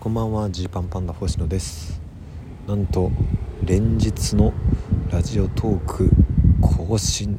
[0.00, 2.00] こんばんはジーパンパンダ星野です。
[2.66, 3.10] なんと
[3.62, 4.54] 連日の
[5.10, 6.10] ラジオトーク
[6.62, 7.38] 更新。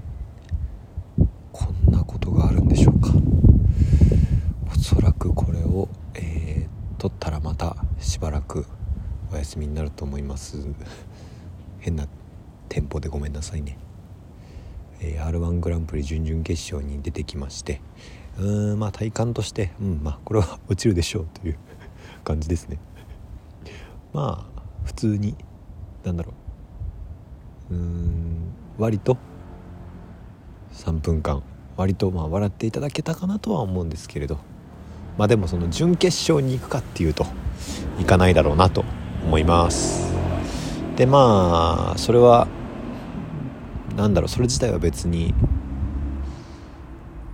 [1.52, 3.08] こんなことがあるんでしょうか。
[4.71, 8.68] おそらくこれを、えー、撮ったらまたしばらく
[9.34, 10.64] お休みになると思います。
[11.80, 12.08] 変な
[12.70, 13.80] テンポでごめんなさいね、
[15.00, 17.82] えー、r 1グランプリ準々決勝に出てきまして。
[18.38, 21.58] うーんまあ体感としてうんまあこれは落ちるでしょうという
[22.22, 22.77] 感じですね。
[24.14, 25.36] まあ普通に
[26.04, 26.34] なんだろ
[27.70, 27.76] う。
[27.76, 29.18] うーん割と
[30.73, 31.44] 3分間。
[31.77, 34.38] 割とまあ笑っていただけたかなとは思うんですけれど。
[35.18, 37.26] まあでもその準決勝に行くかっていうと
[37.99, 38.84] 行かないだろうなと
[39.26, 40.12] 思います。
[40.96, 42.48] でまあそれは
[43.96, 45.34] なんだろうそれ自体は別に、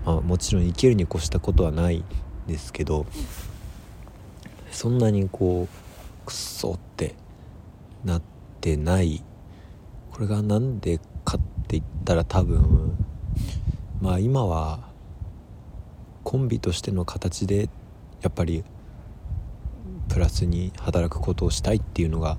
[0.06, 2.04] まあ、もちろん行けるに越したことはない
[2.48, 3.06] ですけど
[4.78, 7.16] そんなにこうクソって
[8.06, 8.22] なっ
[8.62, 9.24] てない
[10.12, 12.96] これが何でかって言ったら多分
[14.00, 14.92] まあ今は
[16.24, 17.70] コンビとしての形で
[18.22, 18.64] やっぱり
[20.10, 22.38] プラスに働くことをしたいっていうのが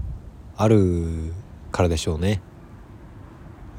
[0.57, 1.33] ある
[1.73, 2.41] からでしょうね。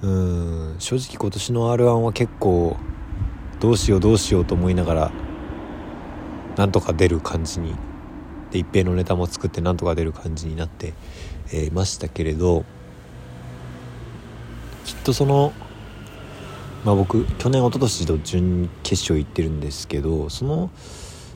[0.01, 2.75] うん正直今年の r 1は結構
[3.61, 5.11] どうしようどうしようと思いながら
[6.57, 7.73] なんとか出る感じに
[8.51, 10.93] で一平のネタも作ってなんとか出る感じになってい、
[11.53, 12.65] え、ましたけれど
[14.85, 15.53] きっとその
[16.83, 20.71] まあ僕去年一昨年と準決勝行ってるんですけどその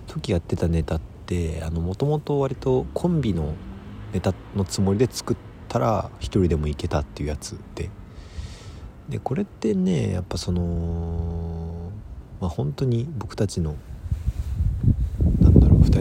[0.07, 3.53] 時やってたネタってもともと割とコンビの
[4.13, 7.89] ネタのつもりで作ったら一人でもいけたっていうやつで。
[9.09, 11.91] でこれってねやっぱその
[12.39, 13.75] まあ本当に僕たちの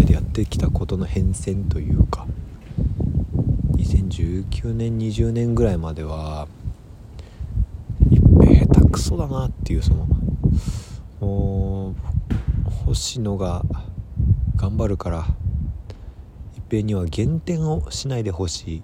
[0.01, 2.27] 人でやってきたことの変遷というか
[3.77, 6.49] 2019年20年ぐらいまでは
[8.11, 10.07] 一平下手くそだなっていうその
[12.87, 13.63] 星野が
[14.57, 15.27] 頑張るから
[16.57, 18.83] 一平には減点をしないでほしい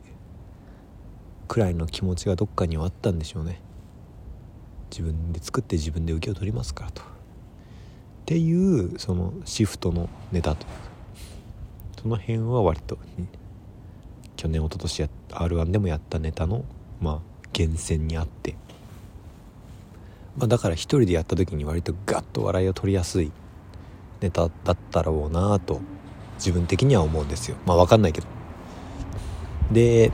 [1.47, 3.61] くらいの気持ちがどっかにはあったんでしょうね。
[4.91, 7.03] 自分で作って自分で受けを取りますからと。
[7.03, 7.05] っ
[8.27, 10.98] ていうそのシフトのネタというか。
[12.09, 12.97] その辺は割と、
[14.37, 16.65] 去年一昨年や r 1でもやったネタの
[17.03, 17.21] まあ
[17.55, 18.57] 源泉にあって、
[20.39, 23.31] まあ、だから一人でやった時に割とガッと笑いを取りやすい
[24.23, 25.83] ネタだったろうなと
[26.37, 27.59] 自分的には思うんですよ。
[27.67, 28.27] まあ分かんないけど。
[29.71, 30.11] で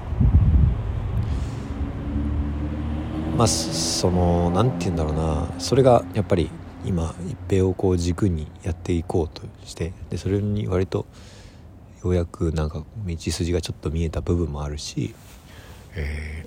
[3.37, 5.61] まあその何て言うんだろうな。
[5.61, 6.51] それがやっぱり
[6.85, 11.07] 今一平をこう軸にやっていこうとしてでそれに割と
[12.05, 15.15] ようやくなんか道筋がちょっと見えた部分もあるし、
[15.95, 16.47] え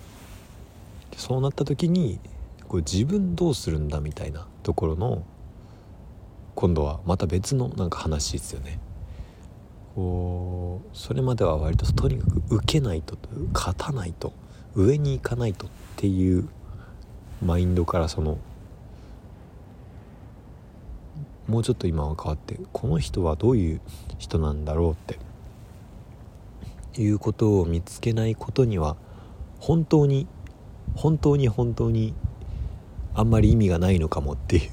[1.11, 2.19] ー、そうなった時に
[2.67, 5.23] こう自分どうするんだみたいなところの
[6.55, 8.79] 今度はまた別のなんか話ですよね。
[9.95, 13.17] こうそれまでは割ととにかく受けないと
[13.51, 14.33] 勝たないと
[14.75, 16.47] 上に行かないとっていう
[17.43, 18.37] マインドからその
[21.47, 23.81] もうちょっと今は変わってこの人はどういう
[24.19, 25.17] 人なんだろうって
[27.01, 28.95] いうことを見つけないことには
[29.59, 30.27] 本当に
[30.95, 32.13] 本当に本当に
[33.13, 34.69] あんまり意味がないのかもって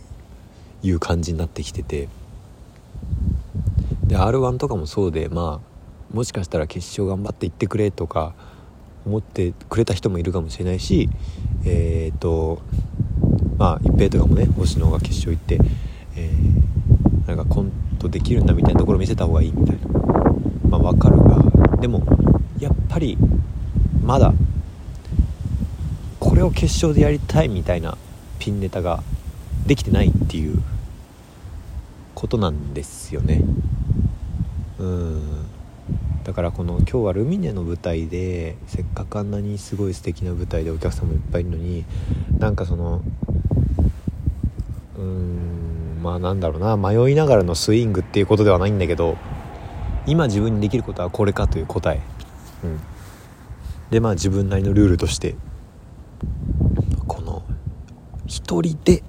[0.83, 2.09] いう感じになってきてて。
[4.07, 8.35] で r 1とかもそうでまあもしかしたら決勝頑張っていってくれとか
[9.07, 11.09] 思ってくれた人もいるかもしれないし
[11.65, 12.61] えっ、と
[13.57, 15.59] まあ一平とかもね星野が決勝行って、
[16.17, 19.89] えー、なんかコントできるんだみたいなところ見せた方がいいみたいな。
[20.69, 22.03] まあ分かるがでも
[22.59, 23.19] やっぱり
[24.03, 24.33] まだ
[26.19, 27.99] これを決勝でやりたいみたいな
[28.39, 29.03] ピンネタが
[29.67, 30.63] できてないっていう
[32.15, 33.43] ことなんですよね。
[34.79, 35.23] うん。
[36.25, 41.85] だからこの今日はルミネの舞台でせっかくあんなにすごい素敵な舞台でお客さんもいっぱいいるのに
[42.39, 43.03] なんかその
[44.97, 49.19] うーんまあなんだろうな迷いながらのスイングっていうことではないんだけど
[50.07, 52.01] 今自分にできることはこれかという答え、
[52.63, 52.81] うん、
[53.91, 55.35] でまあ自分なりのルールとして
[57.07, 57.43] この
[58.27, 59.03] 一人で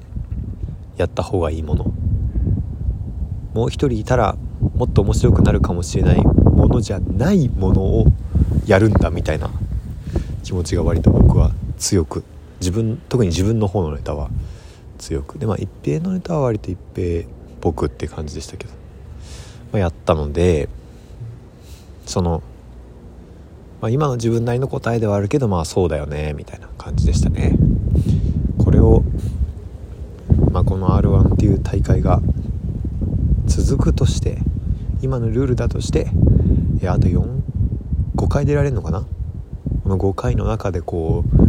[0.98, 1.86] やった方がいいもの。
[3.54, 4.36] もう一人いたら
[4.76, 8.06] もっと面白くなるかもしれないものじゃないものを
[8.66, 9.50] やるんだみたいな
[10.44, 12.24] 気持ちが割と僕は強く。
[12.60, 14.30] 自分特に自分の方のネタは
[14.98, 15.40] 強く。
[15.40, 17.28] でまあ一平のネタは割と一平
[17.62, 18.74] 僕って感じでしたけど、
[19.72, 20.70] まあ、やったので
[22.06, 22.44] その、
[23.82, 27.58] まあ、今の自分なりの答えではあるけどまあそうだよねみたいな感じでしたね。
[28.64, 29.04] これを、
[30.52, 32.22] まあ、この r 1っていう大会が
[33.46, 34.40] 続くとして
[35.02, 36.08] 今のルールだとして
[36.88, 39.06] あと45回出られるのかな？
[39.84, 41.46] この5回の中でこう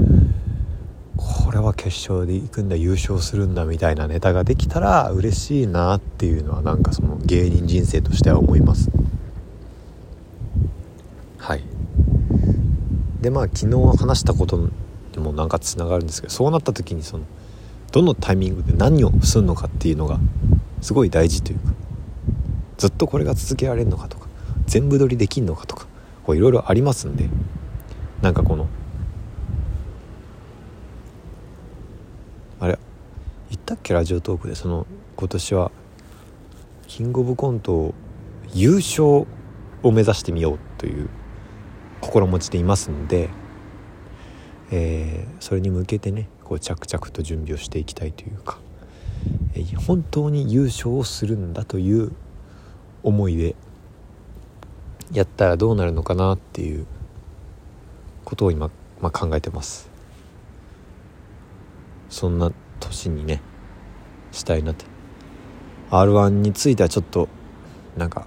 [1.17, 8.91] これは決勝で行くんだ優勝するんだみたいなネタができたら嬉しいなっていうのはなんかその芸人人生としては思います
[11.39, 11.63] はい
[13.27, 14.71] でまあ昨日話したことに
[15.19, 17.25] もなんかつながるんですけどそうなった時にその
[17.91, 20.21] どのタイミングで何をするのかっていうのが
[20.81, 21.73] すごい大事というか
[22.79, 24.29] ずっとこれが続けられるのかとか
[24.67, 25.89] 全部撮りできんのかとか
[26.29, 27.29] いろいろありますんで
[28.23, 28.69] なんかこの
[32.61, 32.79] あれ
[33.51, 33.93] 言ったっけ？
[33.93, 34.87] ラジオトークでその
[35.17, 35.73] 今年は
[36.87, 37.93] キングオブコント
[38.55, 39.27] 優勝を
[39.83, 41.09] 目指してみようという
[42.07, 43.29] 心持ちでいますんで、
[44.71, 48.59] えー、それに向けてねこう着々と準備をしていきたいというか、
[49.55, 52.13] えー、本当に優勝をするんだという
[53.03, 53.57] 思いで
[55.13, 56.87] やったらどうなるのかなっていう
[58.25, 58.71] ことを今、
[59.01, 59.89] まあ、考えてます。
[62.09, 63.43] そんな年にね
[64.31, 64.85] したいなって。
[65.91, 67.29] r 1についてはちょっと
[67.97, 68.27] なんか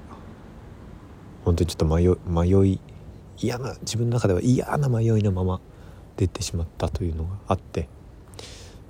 [1.44, 2.80] 本当にちょっと迷迷い
[3.40, 5.62] 嫌な自分の中では嫌な迷いのまま
[6.18, 7.88] 出てしまったというのがあって。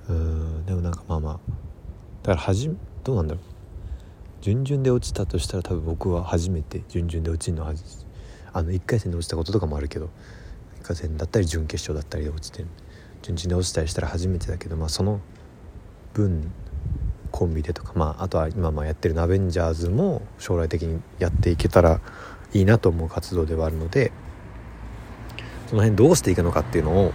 [0.08, 1.40] うんでもなんかまあまあ
[2.22, 2.68] だからはじ
[3.04, 3.44] どうなんだろう。
[4.40, 7.74] 準々で落ちたとしたら多分僕は初めて準々で落ちるのは
[8.52, 10.08] あの1回戦で落ちたこととかもあるけど
[10.80, 12.64] 1回戦だったり準決勝だったりで落ちて
[13.22, 15.20] 準々で落ちたりしたら初めてだけどまあその
[16.14, 16.50] 分
[17.30, 22.00] コンビでとかまああとは今まあやってるナベンジャーズも将来的にやっていけたら
[22.54, 24.10] いいなと思う活動ではあるので
[25.70, 27.12] その辺どうしていくのかっていうのを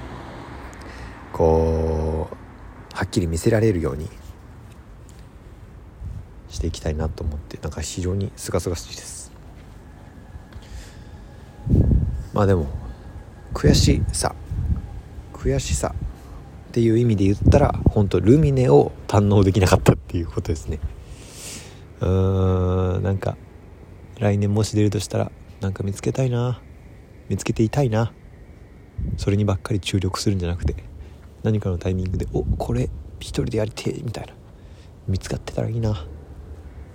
[1.34, 4.10] こうはっきり見せられるように
[6.48, 9.34] していきたいなと思ってなんか非常にすがすがしいです。
[12.32, 12.68] まあでも
[13.54, 14.34] 悔しさ
[15.34, 15.94] 悔しさ
[16.70, 20.80] っていう意味で言ったら本当ルミネを堪能できなかったっていうことですね。
[22.00, 23.36] うーんなんか
[24.18, 26.62] 来年もし出るとしたらなんか見つけたいな
[27.28, 28.14] 見つけていたいな
[29.18, 30.76] それにばっかり注力するんじゃなくて
[31.44, 34.34] 何かのタイミングで「おこれ一人でやりてえ」みたいな。
[35.08, 36.04] 見つかってたらいいな。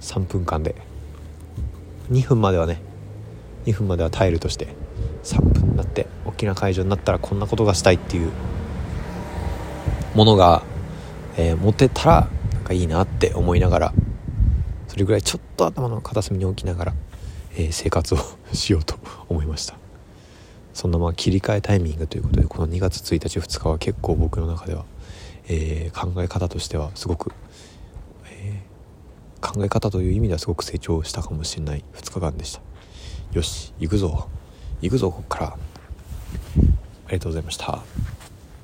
[0.00, 0.74] 3分間で。
[2.10, 2.80] 2分まではね
[3.66, 4.68] 2分までは耐えるとして
[5.22, 8.32] 3分になって大きな会場になったらこんなことがしたいっていう
[10.14, 10.62] ものが、
[11.36, 13.92] えー、持てたらなんかいいなって思いながら
[14.88, 16.94] それぐらいちょっと頭の片隅に置きながら、
[17.54, 18.18] えー、生活を
[18.52, 18.96] しようと
[19.28, 19.79] 思いました。
[20.74, 24.84] そんなまあ切り替えタイミングということでこの2月1日2日は結構僕の中では、
[25.48, 27.32] えー、考え方としてはすごく
[29.40, 32.60] 考え方という意味ではすごく成長したかもしれない2日間でした。
[33.32, 34.28] よし行くぞ。
[34.82, 35.46] 行くぞこっから。
[35.46, 35.56] あ
[37.10, 37.82] りがとうございました。